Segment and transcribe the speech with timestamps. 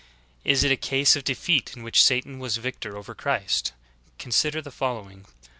[0.43, 3.71] Is it a case of defeat in which Satan was victor over Christ?
[4.17, 5.27] Consider the following.